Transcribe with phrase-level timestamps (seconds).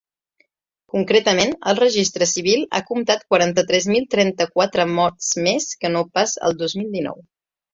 [0.93, 6.59] Concretament, el registre civil ha comptat quaranta-tres mil trenta-quatre morts més que no pas el
[6.65, 7.25] dos mil dinou.